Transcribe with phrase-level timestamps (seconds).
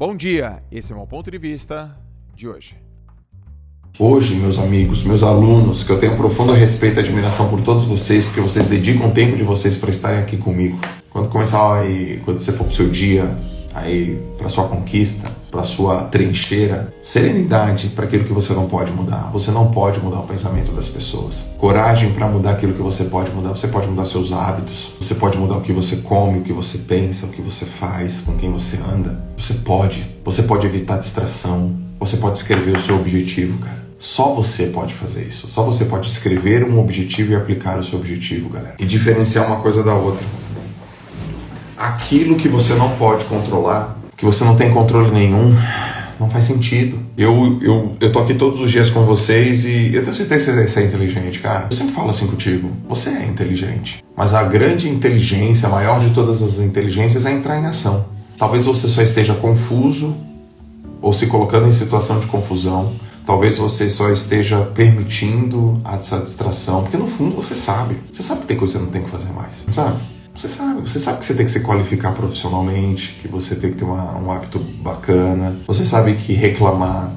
[0.00, 1.94] Bom dia, esse é o meu ponto de vista
[2.34, 2.74] de hoje.
[3.98, 8.24] Hoje, meus amigos, meus alunos, que eu tenho profundo respeito e admiração por todos vocês,
[8.24, 10.80] porque vocês dedicam o tempo de vocês para estarem aqui comigo.
[11.10, 13.36] Quando começar aí, quando você for pro seu dia,
[13.74, 19.30] aí para sua conquista, para sua trincheira, serenidade para aquilo que você não pode mudar.
[19.32, 21.44] Você não pode mudar o pensamento das pessoas.
[21.58, 23.50] Coragem para mudar aquilo que você pode mudar.
[23.50, 24.92] Você pode mudar seus hábitos.
[25.00, 28.20] Você pode mudar o que você come, o que você pensa, o que você faz,
[28.20, 29.18] com quem você anda.
[29.36, 30.06] Você pode.
[30.24, 31.74] Você pode evitar distração.
[31.98, 33.80] Você pode escrever o seu objetivo, cara.
[33.98, 35.48] Só você pode fazer isso.
[35.48, 38.76] Só você pode escrever um objetivo e aplicar o seu objetivo, galera.
[38.78, 40.24] E diferenciar uma coisa da outra
[41.80, 45.56] aquilo que você não pode controlar, que você não tem controle nenhum,
[46.20, 46.98] não faz sentido.
[47.16, 50.68] Eu, eu, eu tô aqui todos os dias com vocês e eu tenho certeza que
[50.68, 51.68] você é inteligente, cara.
[51.70, 52.70] Eu sempre falo assim contigo.
[52.86, 54.04] Você é inteligente.
[54.14, 58.04] Mas a grande inteligência, a maior de todas as inteligências, é entrar em ação.
[58.36, 60.14] Talvez você só esteja confuso
[61.00, 62.92] ou se colocando em situação de confusão.
[63.24, 67.96] Talvez você só esteja permitindo essa distração, porque no fundo você sabe.
[68.12, 69.98] Você sabe que tem coisa que você não tem que fazer mais, sabe?
[70.40, 73.76] Você sabe, você sabe que você tem que se qualificar profissionalmente, que você tem que
[73.76, 75.58] ter uma, um hábito bacana.
[75.66, 77.14] Você sabe que reclamar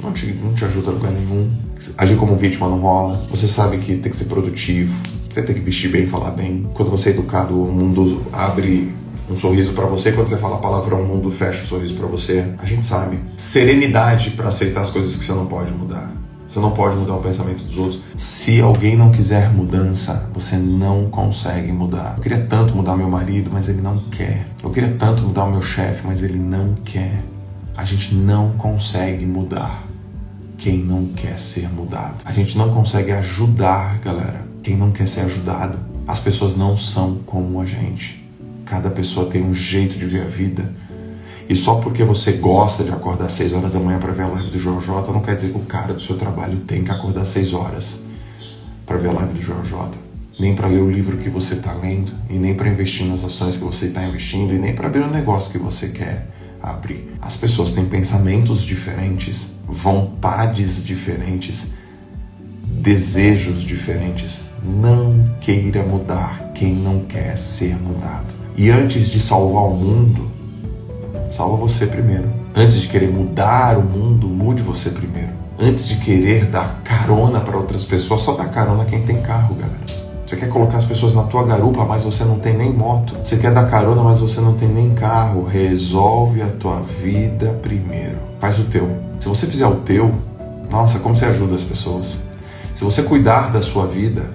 [0.00, 1.50] não te, não te ajuda a lugar nenhum.
[1.98, 3.26] Agir como vítima não rola.
[3.28, 4.96] Você sabe que tem que ser produtivo.
[5.28, 6.70] Você tem que vestir bem, falar bem.
[6.72, 8.94] Quando você é educado, o mundo abre
[9.28, 10.12] um sorriso para você.
[10.12, 12.54] Quando você fala palavra o mundo fecha um sorriso para você.
[12.56, 13.18] A gente sabe.
[13.36, 16.19] Serenidade para aceitar as coisas que você não pode mudar.
[16.50, 18.02] Você não pode mudar o pensamento dos outros.
[18.18, 22.14] Se alguém não quiser mudança, você não consegue mudar.
[22.16, 24.48] Eu queria tanto mudar meu marido, mas ele não quer.
[24.60, 27.22] Eu queria tanto mudar o meu chefe, mas ele não quer.
[27.76, 29.86] A gente não consegue mudar
[30.58, 32.16] quem não quer ser mudado.
[32.24, 35.78] A gente não consegue ajudar, galera, quem não quer ser ajudado.
[36.04, 38.28] As pessoas não são como a gente.
[38.64, 40.68] Cada pessoa tem um jeito de ver a vida
[41.50, 44.28] e só porque você gosta de acordar às 6 horas da manhã para ver a
[44.28, 47.22] live do Jojo não quer dizer que o cara do seu trabalho tem que acordar
[47.22, 48.02] às 6 horas
[48.86, 49.90] para ver a live do Jojo
[50.38, 53.56] Nem para ler o livro que você está lendo, e nem para investir nas ações
[53.56, 56.28] que você está investindo, e nem para abrir o negócio que você quer
[56.62, 57.16] abrir.
[57.20, 61.72] As pessoas têm pensamentos diferentes, vontades diferentes,
[62.80, 64.42] desejos diferentes.
[64.62, 68.32] Não queira mudar quem não quer ser mudado.
[68.56, 70.29] E antes de salvar o mundo,
[71.30, 72.28] salva você primeiro.
[72.54, 75.30] Antes de querer mudar o mundo, mude você primeiro.
[75.58, 79.80] Antes de querer dar carona para outras pessoas, só dá carona quem tem carro, galera.
[80.26, 83.16] Você quer colocar as pessoas na tua garupa, mas você não tem nem moto.
[83.22, 85.44] Você quer dar carona, mas você não tem nem carro.
[85.44, 88.18] Resolve a tua vida primeiro.
[88.38, 88.88] Faz o teu.
[89.18, 90.14] Se você fizer o teu,
[90.70, 92.20] nossa, como você ajuda as pessoas.
[92.76, 94.30] Se você cuidar da sua vida,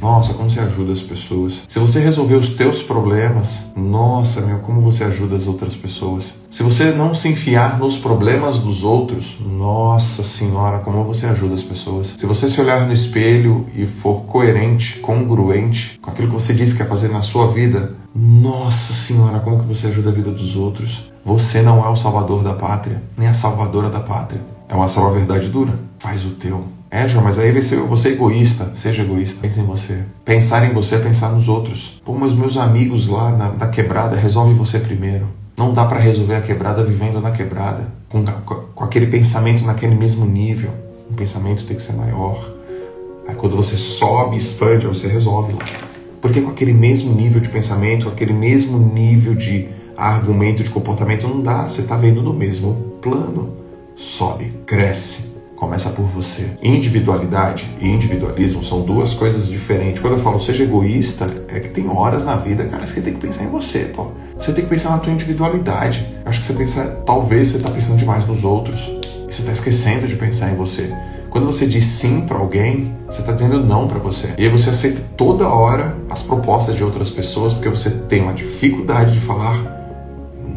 [0.00, 1.62] nossa, como você ajuda as pessoas.
[1.68, 6.34] Se você resolver os teus problemas, nossa, meu, como você ajuda as outras pessoas.
[6.50, 11.62] Se você não se enfiar nos problemas dos outros, nossa senhora, como você ajuda as
[11.62, 12.14] pessoas.
[12.16, 16.72] Se você se olhar no espelho e for coerente, congruente com aquilo que você disse
[16.72, 20.56] que quer fazer na sua vida, nossa senhora, como que você ajuda a vida dos
[20.56, 21.12] outros.
[21.24, 24.40] Você não é o salvador da pátria, nem a salvadora da pátria.
[24.68, 25.78] É uma salva verdade dura.
[25.98, 26.64] Faz o teu.
[26.90, 28.72] É, João, mas aí você, você é egoísta.
[28.76, 29.38] Seja egoísta.
[29.40, 29.98] Pense em você.
[30.24, 32.00] Pensar em você é pensar nos outros.
[32.04, 35.28] Pô, mas meus amigos lá na, da quebrada, resolve você primeiro.
[35.56, 37.88] Não dá para resolver a quebrada vivendo na quebrada.
[38.08, 40.70] Com, com aquele pensamento naquele mesmo nível.
[41.10, 42.50] O pensamento tem que ser maior.
[43.26, 45.64] Aí quando você sobe, expande, você resolve lá.
[46.20, 51.26] Porque com aquele mesmo nível de pensamento, com aquele mesmo nível de argumento, de comportamento,
[51.26, 51.68] não dá.
[51.68, 53.56] Você está vendo no mesmo plano.
[53.96, 56.50] Sobe, cresce Começa por você.
[56.62, 60.02] Individualidade e individualismo são duas coisas diferentes.
[60.02, 63.14] Quando eu falo seja egoísta, é que tem horas na vida, cara, que você tem
[63.14, 64.08] que pensar em você, pô.
[64.38, 66.06] Você tem que pensar na tua individualidade.
[66.22, 68.80] Eu acho que você pensa, talvez você está pensando demais nos outros.
[69.26, 70.94] E você está esquecendo de pensar em você.
[71.30, 74.34] Quando você diz sim para alguém, você está dizendo não para você.
[74.36, 78.34] E aí você aceita toda hora as propostas de outras pessoas porque você tem uma
[78.34, 79.74] dificuldade de falar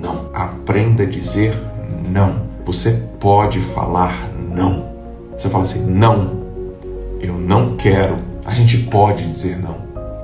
[0.00, 0.28] não.
[0.32, 1.56] Aprenda a dizer
[2.08, 2.48] não.
[2.64, 4.88] Você pode falar não.
[5.36, 6.30] Você fala assim: não,
[7.20, 8.18] eu não quero.
[8.44, 9.76] A gente pode dizer não.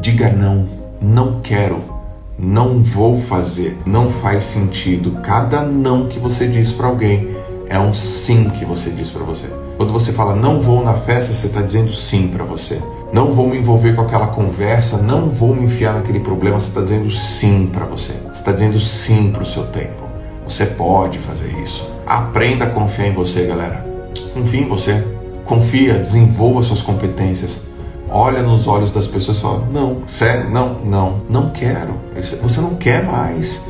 [0.00, 0.66] Diga não,
[1.00, 1.80] não quero,
[2.38, 5.18] não vou fazer, não faz sentido.
[5.22, 7.36] Cada não que você diz para alguém
[7.68, 9.46] é um sim que você diz para você.
[9.76, 12.80] Quando você fala não vou na festa, você está dizendo sim para você.
[13.12, 16.80] Não vou me envolver com aquela conversa, não vou me enfiar naquele problema, você está
[16.80, 18.12] dizendo sim para você.
[18.12, 20.02] Você está dizendo sim para o seu tempo.
[20.46, 21.88] Você pode fazer isso.
[22.06, 23.91] Aprenda a confiar em você, galera.
[24.32, 25.04] Confia em você.
[25.44, 27.68] Confia, desenvolva suas competências.
[28.08, 31.94] Olha nos olhos das pessoas e fala: Não, sério, não, não, não quero.
[32.42, 33.62] Você não quer mais.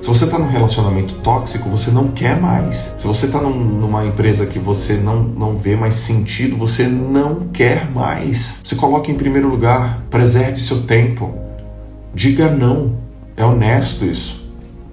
[0.00, 2.92] Se você está num relacionamento tóxico, você não quer mais.
[2.98, 7.48] Se você está num, numa empresa que você não, não vê mais sentido, você não
[7.52, 8.60] quer mais.
[8.64, 11.32] Se coloque em primeiro lugar, preserve seu tempo.
[12.12, 12.96] Diga não.
[13.36, 14.44] É honesto isso.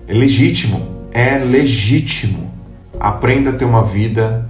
[0.08, 0.82] É legítimo.
[1.12, 2.52] É legítimo.
[3.00, 4.49] Aprenda a ter uma vida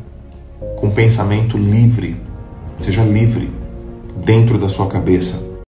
[0.79, 2.15] com pensamento livre.
[2.77, 3.51] Seja livre
[4.23, 5.49] dentro da sua cabeça